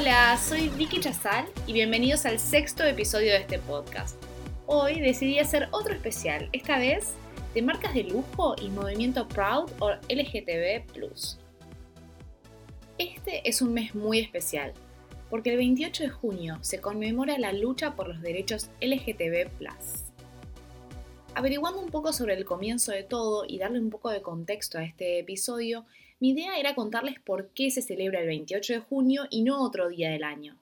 [0.00, 4.16] Hola, soy Vicky Chazal y bienvenidos al sexto episodio de este podcast.
[4.66, 7.14] Hoy decidí hacer otro especial, esta vez
[7.52, 10.84] de marcas de lujo y movimiento Proud o LGTB.
[12.96, 14.72] Este es un mes muy especial,
[15.30, 19.50] porque el 28 de junio se conmemora la lucha por los derechos LGTB.
[21.34, 24.84] Averiguando un poco sobre el comienzo de todo y darle un poco de contexto a
[24.84, 25.86] este episodio,
[26.20, 29.88] mi idea era contarles por qué se celebra el 28 de junio y no otro
[29.88, 30.58] día del año.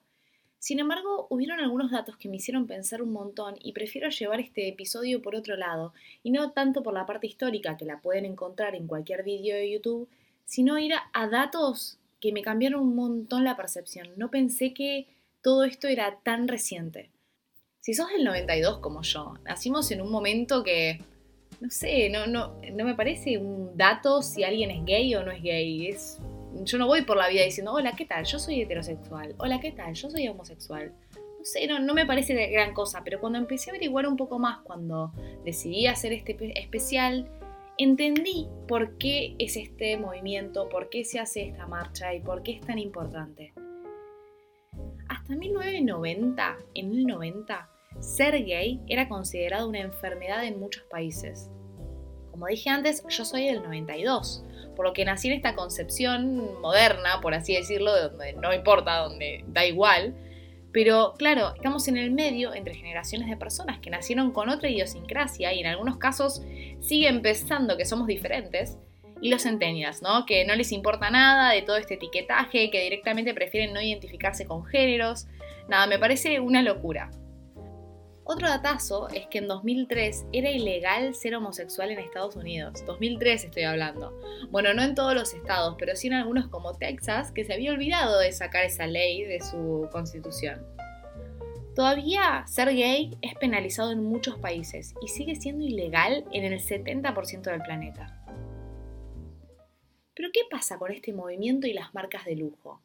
[0.59, 4.67] Sin embargo, hubieron algunos datos que me hicieron pensar un montón y prefiero llevar este
[4.67, 8.75] episodio por otro lado, y no tanto por la parte histórica que la pueden encontrar
[8.75, 10.09] en cualquier vídeo de YouTube,
[10.45, 14.09] sino ir a, datos que me cambiaron un montón la percepción.
[14.17, 15.07] No pensé que
[15.41, 17.11] todo esto era tan reciente.
[17.79, 20.99] Si sos del 92 como yo, nacimos en un momento que
[21.59, 25.31] no sé, no, no, no me parece un dato si alguien es gay o no
[25.31, 25.87] es gay.
[25.87, 26.19] Es,
[26.63, 28.25] yo no voy por la vida diciendo, hola, ¿qué tal?
[28.25, 29.35] Yo soy heterosexual.
[29.39, 29.93] Hola, ¿qué tal?
[29.93, 30.93] Yo soy homosexual.
[31.15, 34.37] No sé, no, no me parece gran cosa, pero cuando empecé a averiguar un poco
[34.37, 35.11] más, cuando
[35.43, 37.27] decidí hacer este especial,
[37.77, 42.53] entendí por qué es este movimiento, por qué se hace esta marcha y por qué
[42.53, 43.53] es tan importante.
[45.07, 47.69] Hasta 1990, en el 90,
[47.99, 51.49] ser gay era considerado una enfermedad en muchos países.
[52.31, 54.43] Como dije antes, yo soy del 92,
[54.75, 59.43] por lo que nací en esta concepción moderna, por así decirlo, donde no importa, donde
[59.47, 60.13] da igual.
[60.71, 65.51] Pero claro, estamos en el medio entre generaciones de personas que nacieron con otra idiosincrasia
[65.53, 66.43] y en algunos casos
[66.79, 68.77] siguen pensando que somos diferentes,
[69.21, 70.25] y los centennials, ¿no?
[70.25, 74.65] Que no les importa nada de todo este etiquetaje, que directamente prefieren no identificarse con
[74.65, 75.27] géneros.
[75.67, 77.09] Nada, me parece una locura.
[78.29, 82.83] Otro datazo es que en 2003 era ilegal ser homosexual en Estados Unidos.
[82.85, 84.19] 2003 estoy hablando.
[84.49, 87.71] Bueno, no en todos los estados, pero sí en algunos como Texas, que se había
[87.71, 90.61] olvidado de sacar esa ley de su constitución.
[91.73, 97.43] Todavía ser gay es penalizado en muchos países y sigue siendo ilegal en el 70%
[97.43, 98.21] del planeta.
[100.13, 102.81] Pero ¿qué pasa con este movimiento y las marcas de lujo?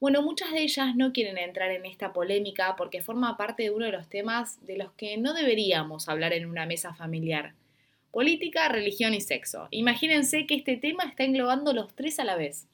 [0.00, 3.84] Bueno, muchas de ellas no quieren entrar en esta polémica porque forma parte de uno
[3.84, 7.52] de los temas de los que no deberíamos hablar en una mesa familiar.
[8.10, 9.68] Política, religión y sexo.
[9.70, 12.66] Imagínense que este tema está englobando los tres a la vez.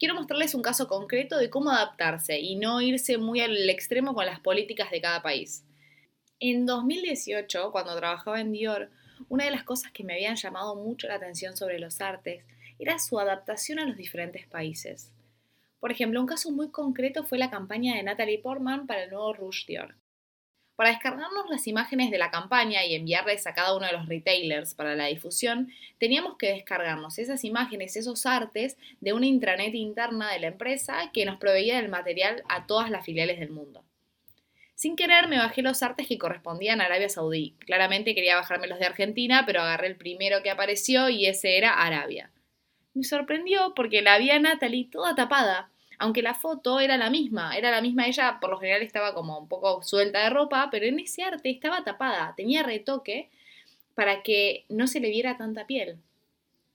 [0.00, 4.26] Quiero mostrarles un caso concreto de cómo adaptarse y no irse muy al extremo con
[4.26, 5.64] las políticas de cada país.
[6.40, 8.90] En 2018, cuando trabajaba en Dior,
[9.28, 12.44] una de las cosas que me habían llamado mucho la atención sobre los artes
[12.80, 15.12] era su adaptación a los diferentes países.
[15.82, 19.32] Por ejemplo, un caso muy concreto fue la campaña de Natalie Portman para el nuevo
[19.32, 19.96] Rouge Dior.
[20.76, 24.74] Para descargarnos las imágenes de la campaña y enviarles a cada uno de los retailers
[24.74, 30.38] para la difusión, teníamos que descargarnos esas imágenes, esos artes de una intranet interna de
[30.38, 33.84] la empresa que nos proveía del material a todas las filiales del mundo.
[34.76, 37.56] Sin querer me bajé los artes que correspondían a Arabia Saudí.
[37.58, 41.72] Claramente quería bajarme los de Argentina, pero agarré el primero que apareció y ese era
[41.72, 42.30] Arabia.
[42.94, 45.71] Me sorprendió porque la vi a Natalie toda tapada,
[46.02, 49.38] aunque la foto era la misma, era la misma, ella por lo general estaba como
[49.38, 53.30] un poco suelta de ropa, pero en ese arte estaba tapada, tenía retoque
[53.94, 55.98] para que no se le viera tanta piel.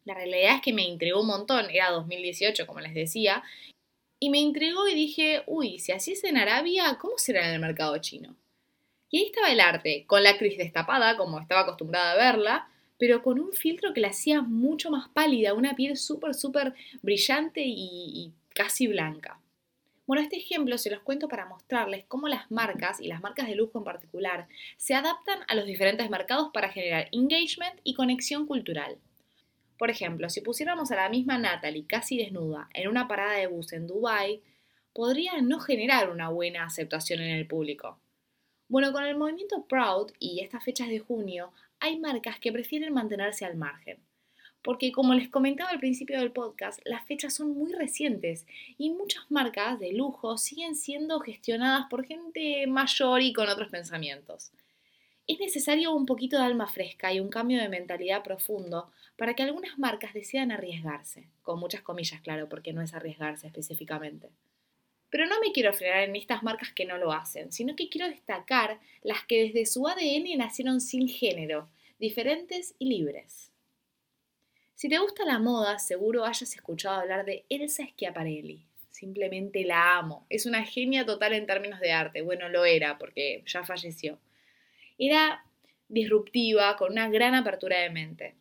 [0.06, 3.44] La realidad es que me intrigó un montón, era 2018 como les decía,
[4.18, 7.60] y me intrigó y dije, uy, si así es en Arabia, ¿cómo será en el
[7.60, 8.34] mercado chino?
[9.12, 13.22] Y ahí estaba el arte, con la actriz destapada, como estaba acostumbrada a verla, pero
[13.22, 17.74] con un filtro que la hacía mucho más pálida, una piel súper, súper brillante y,
[18.16, 19.40] y casi blanca.
[20.08, 23.54] Bueno, este ejemplo se los cuento para mostrarles cómo las marcas, y las marcas de
[23.54, 28.98] lujo en particular, se adaptan a los diferentes mercados para generar engagement y conexión cultural.
[29.78, 33.74] Por ejemplo, si pusiéramos a la misma Natalie casi desnuda en una parada de bus
[33.74, 34.42] en Dubai,
[34.92, 38.00] podría no generar una buena aceptación en el público.
[38.70, 43.46] Bueno, con el movimiento Proud y estas fechas de junio, hay marcas que prefieren mantenerse
[43.46, 44.00] al margen
[44.68, 48.46] porque como les comentaba al principio del podcast, las fechas son muy recientes
[48.78, 54.52] y muchas marcas de lujo siguen siendo gestionadas por gente mayor y con otros pensamientos.
[55.26, 59.44] Es necesario un poquito de alma fresca y un cambio de mentalidad profundo para que
[59.44, 64.32] algunas marcas decidan arriesgarse, con muchas comillas, claro, porque no es arriesgarse específicamente.
[65.10, 68.10] Pero no me quiero frenar en estas marcas que no lo hacen, sino que quiero
[68.10, 71.70] destacar las que desde su ADN nacieron sin género,
[72.00, 73.54] diferentes y libres.
[74.78, 78.64] Si te gusta la moda, seguro hayas escuchado hablar de Elsa Schiaparelli.
[78.92, 80.28] Simplemente la amo.
[80.30, 82.22] Es una genia total en términos de arte.
[82.22, 84.20] Bueno, lo era porque ya falleció.
[85.00, 85.44] Era
[85.90, 88.36] disruptiva, con una gran apertura de mente.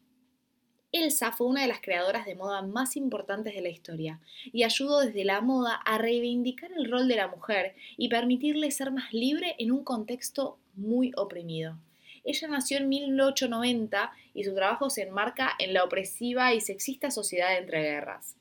[0.93, 5.01] Elsa fue una de las creadoras de moda más importantes de la historia y ayudó
[5.01, 9.57] desde la moda a reivindicar el rol de la mujer y permitirle ser más libre
[9.59, 11.79] en un contexto muy oprimido.
[12.27, 17.51] Ella nació en 1890 y su trabajo se enmarca en la opresiva y sexista sociedad
[17.51, 18.37] de entreguerras.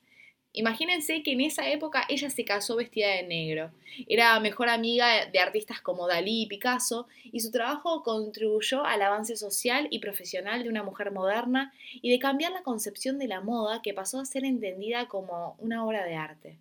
[0.58, 3.72] Imagínense que en esa época ella se casó vestida de negro.
[4.08, 9.36] Era mejor amiga de artistas como Dalí y Picasso y su trabajo contribuyó al avance
[9.36, 13.82] social y profesional de una mujer moderna y de cambiar la concepción de la moda
[13.82, 16.58] que pasó a ser entendida como una obra de arte.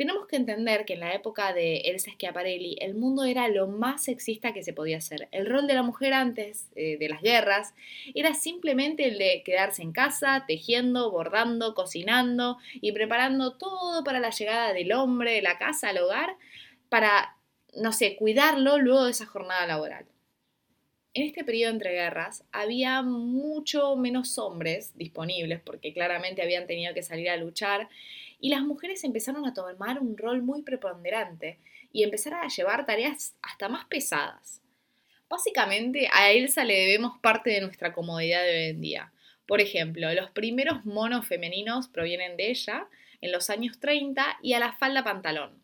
[0.00, 4.02] Tenemos que entender que en la época de Elsa Schiaparelli el mundo era lo más
[4.02, 5.28] sexista que se podía hacer.
[5.30, 7.74] El rol de la mujer antes eh, de las guerras
[8.14, 14.30] era simplemente el de quedarse en casa, tejiendo, bordando, cocinando y preparando todo para la
[14.30, 16.34] llegada del hombre de la casa al hogar
[16.88, 17.36] para,
[17.76, 20.06] no sé, cuidarlo luego de esa jornada laboral.
[21.12, 27.02] En este periodo entre guerras había mucho menos hombres disponibles porque claramente habían tenido que
[27.02, 27.90] salir a luchar
[28.40, 31.58] y las mujeres empezaron a tomar un rol muy preponderante
[31.92, 34.60] y empezar a llevar tareas hasta más pesadas.
[35.28, 39.12] Básicamente a Elsa le debemos parte de nuestra comodidad de hoy en día.
[39.46, 42.86] Por ejemplo, los primeros monos femeninos provienen de ella
[43.20, 45.59] en los años 30 y a la falda pantalón.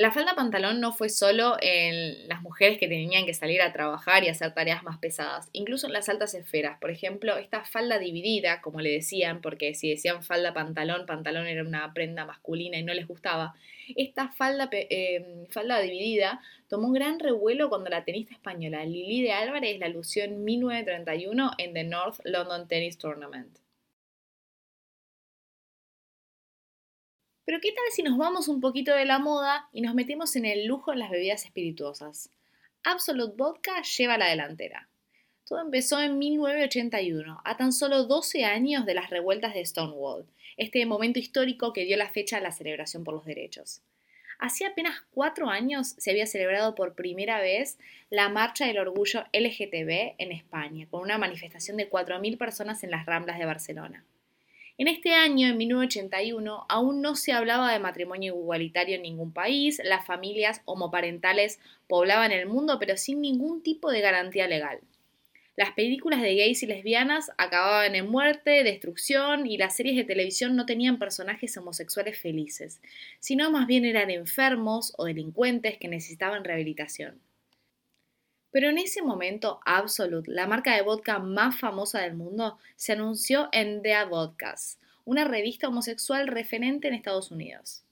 [0.00, 4.24] La falda pantalón no fue solo en las mujeres que tenían que salir a trabajar
[4.24, 6.78] y hacer tareas más pesadas, incluso en las altas esferas.
[6.80, 11.62] Por ejemplo, esta falda dividida, como le decían, porque si decían falda pantalón, pantalón era
[11.62, 13.54] una prenda masculina y no les gustaba,
[13.94, 19.32] esta falda, em, falda dividida tomó un gran revuelo cuando la tenista española Lili de
[19.32, 23.59] Álvarez la lució en 1931 en The North London Tennis Tournament.
[27.50, 30.44] Pero ¿qué tal si nos vamos un poquito de la moda y nos metemos en
[30.44, 32.30] el lujo en las bebidas espirituosas?
[32.84, 34.88] Absolute Vodka lleva la delantera.
[35.48, 40.86] Todo empezó en 1981, a tan solo 12 años de las revueltas de Stonewall, este
[40.86, 43.82] momento histórico que dio la fecha a la celebración por los derechos.
[44.38, 47.78] Hacía apenas cuatro años se había celebrado por primera vez
[48.10, 53.06] la Marcha del Orgullo LGTB en España, con una manifestación de 4.000 personas en las
[53.06, 54.04] Ramblas de Barcelona.
[54.80, 59.78] En este año, en 1981, aún no se hablaba de matrimonio igualitario en ningún país,
[59.84, 64.80] las familias homoparentales poblaban el mundo, pero sin ningún tipo de garantía legal.
[65.54, 70.56] Las películas de gays y lesbianas acababan en muerte, destrucción y las series de televisión
[70.56, 72.80] no tenían personajes homosexuales felices,
[73.18, 77.20] sino más bien eran enfermos o delincuentes que necesitaban rehabilitación.
[78.50, 83.48] Pero en ese momento, Absolute, la marca de vodka más famosa del mundo, se anunció
[83.52, 87.84] en The Vodkas, una revista homosexual referente en Estados Unidos.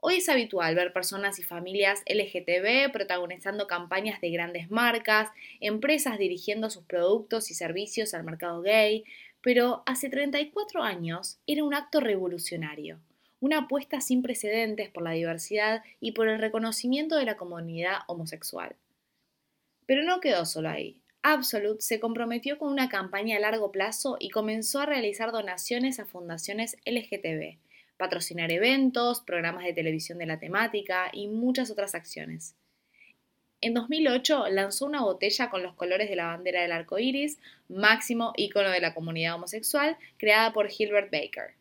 [0.00, 5.28] Hoy es habitual ver personas y familias LGTB protagonizando campañas de grandes marcas,
[5.60, 9.04] empresas dirigiendo sus productos y servicios al mercado gay,
[9.42, 13.00] pero hace 34 años era un acto revolucionario,
[13.40, 18.76] una apuesta sin precedentes por la diversidad y por el reconocimiento de la comunidad homosexual.
[19.88, 21.00] Pero no quedó solo ahí.
[21.22, 26.04] Absolute se comprometió con una campaña a largo plazo y comenzó a realizar donaciones a
[26.04, 27.56] fundaciones LGTB,
[27.96, 32.54] patrocinar eventos, programas de televisión de la temática y muchas otras acciones.
[33.62, 37.38] En 2008 lanzó una botella con los colores de la bandera del arco iris,
[37.70, 41.54] máximo ícono de la comunidad homosexual, creada por Gilbert Baker.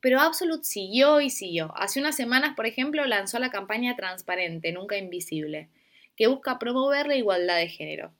[0.00, 1.72] Pero Absolute siguió y siguió.
[1.76, 5.68] Hace unas semanas, por ejemplo, lanzó la campaña Transparente, Nunca Invisible,
[6.16, 8.12] que busca promover la igualdad de género.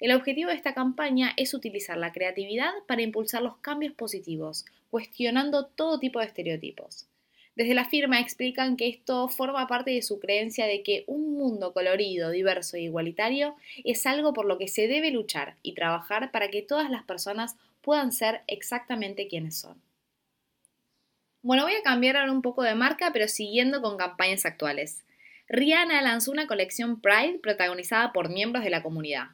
[0.00, 5.66] El objetivo de esta campaña es utilizar la creatividad para impulsar los cambios positivos, cuestionando
[5.66, 7.08] todo tipo de estereotipos.
[7.56, 11.72] Desde la firma explican que esto forma parte de su creencia de que un mundo
[11.72, 16.50] colorido, diverso e igualitario es algo por lo que se debe luchar y trabajar para
[16.50, 19.82] que todas las personas puedan ser exactamente quienes son.
[21.42, 25.04] Bueno, voy a cambiar ahora un poco de marca, pero siguiendo con campañas actuales.
[25.50, 29.28] Rihanna lanzó una colección Pride protagonizada por miembros de la comunidad.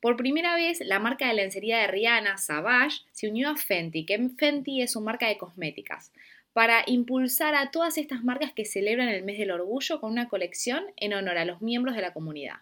[0.00, 4.28] Por primera vez, la marca de lencería de Rihanna, Savage, se unió a Fenty, que
[4.36, 6.12] Fenty es su marca de cosméticas,
[6.52, 10.84] para impulsar a todas estas marcas que celebran el mes del orgullo con una colección
[10.96, 12.56] en honor a los miembros de la comunidad.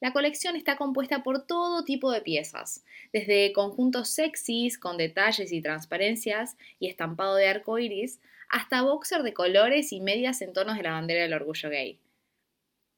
[0.00, 2.84] La colección está compuesta por todo tipo de piezas,
[3.14, 9.32] desde conjuntos sexys con detalles y transparencias y estampado de arco iris, hasta boxer de
[9.32, 11.98] colores y medias en tonos de la bandera del orgullo gay.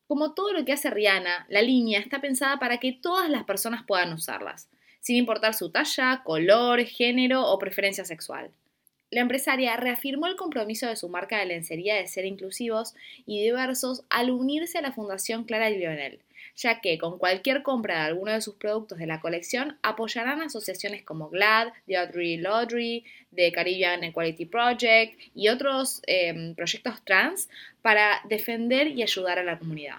[0.07, 3.85] Como todo lo que hace Rihanna, la línea está pensada para que todas las personas
[3.87, 4.69] puedan usarlas,
[5.01, 8.51] sin importar su talla, color, género o preferencia sexual.
[9.11, 12.95] La empresaria reafirmó el compromiso de su marca de lencería de ser inclusivos
[13.27, 16.21] y diversos al unirse a la Fundación Clara y Lionel,
[16.57, 21.03] ya que con cualquier compra de alguno de sus productos de la colección apoyarán asociaciones
[21.03, 23.05] como GLAD, The Audrey
[23.35, 27.49] The Caribbean Equality Project y otros em, proyectos trans
[27.81, 29.97] para defender y ayudar a la comunidad.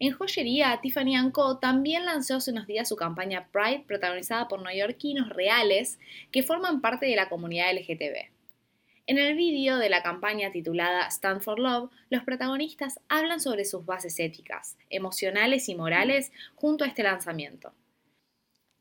[0.00, 1.58] En joyería, Tiffany Co.
[1.58, 5.98] también lanzó hace unos días su campaña Pride, protagonizada por neoyorquinos reales
[6.32, 8.33] que forman parte de la comunidad LGTB.
[9.06, 13.84] En el vídeo de la campaña titulada Stand for Love, los protagonistas hablan sobre sus
[13.84, 17.74] bases éticas, emocionales y morales junto a este lanzamiento.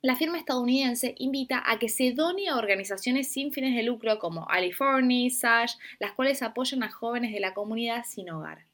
[0.01, 4.49] La firma estadounidense invita a que se done a organizaciones sin fines de lucro como
[4.49, 8.65] Aliforni, Sash, las cuales apoyan a jóvenes de la comunidad sin hogar.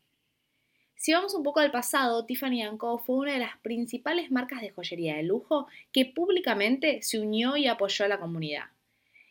[0.95, 2.99] Si vamos un poco al pasado, Tiffany Co.
[2.99, 7.65] fue una de las principales marcas de joyería de lujo que públicamente se unió y
[7.65, 8.65] apoyó a la comunidad.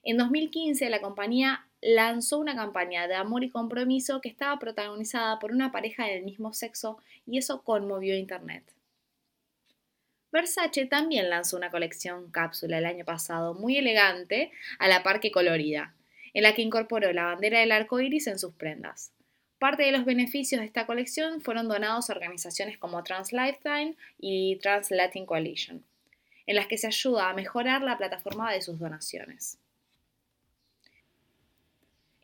[0.02, 5.52] En 2015, la compañía lanzó una campaña de amor y compromiso que estaba protagonizada por
[5.52, 8.64] una pareja del mismo sexo y eso conmovió Internet.
[10.30, 15.30] Versace también lanzó una colección cápsula el año pasado muy elegante a la par que
[15.30, 15.94] colorida,
[16.35, 19.12] en la que incorporó la bandera del arco iris en sus prendas.
[19.58, 24.56] Parte de los beneficios de esta colección fueron donados a organizaciones como Trans Lifetime y
[24.56, 25.82] Trans Latin Coalition,
[26.47, 29.58] en las que se ayuda a mejorar la plataforma de sus donaciones.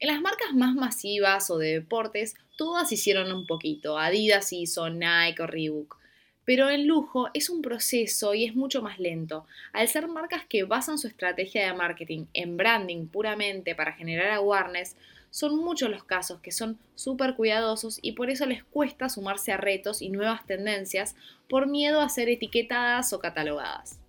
[0.05, 3.99] En las marcas más masivas o de deportes, todas hicieron un poquito.
[3.99, 5.97] Adidas hizo, Nike o Reebok.
[6.45, 9.47] Pero en lujo es un proceso y es mucho más lento.
[9.73, 14.95] Al ser marcas que basan su estrategia de marketing en branding puramente para generar awareness,
[15.31, 19.57] son muchos los casos que son súper cuidadosos y por eso les cuesta sumarse a
[19.57, 21.17] retos y nuevas tendencias
[21.49, 24.04] por miedo a ser etiquetadas o catalogadas.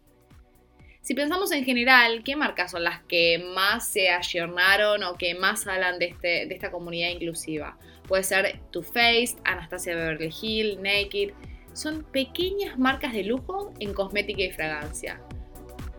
[1.05, 5.67] Si pensamos en general, ¿qué marcas son las que más se ayornaron o que más
[5.67, 7.77] hablan de, este, de esta comunidad inclusiva?
[8.07, 11.29] Puede ser Too Faced, Anastasia Beverly Hill, Naked.
[11.73, 15.21] Son pequeñas marcas de lujo en cosmética y fragancia.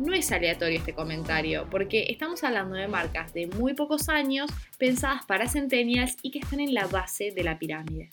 [0.01, 5.25] No es aleatorio este comentario, porque estamos hablando de marcas de muy pocos años, pensadas
[5.25, 8.11] para centennials y que están en la base de la pirámide.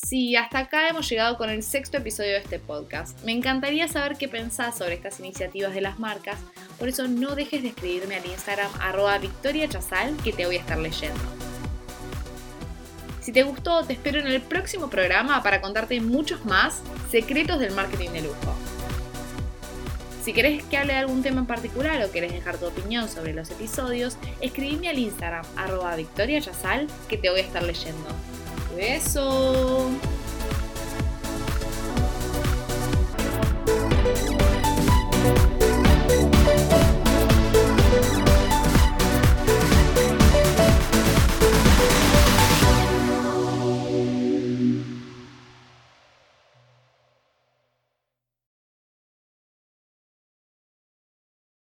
[0.00, 3.20] Sí, hasta acá hemos llegado con el sexto episodio de este podcast.
[3.24, 6.38] Me encantaría saber qué pensás sobre estas iniciativas de las marcas,
[6.78, 10.60] por eso no dejes de escribirme al Instagram arroba Victoria Chazal que te voy a
[10.60, 11.20] estar leyendo.
[13.20, 17.72] Si te gustó, te espero en el próximo programa para contarte muchos más secretos del
[17.72, 18.54] marketing de lujo.
[20.22, 23.34] Si querés que hable de algún tema en particular o querés dejar tu opinión sobre
[23.34, 26.40] los episodios, escribime al Instagram arroba Victoria
[27.08, 28.08] que te voy a estar leyendo.
[28.74, 29.90] ¡Beso!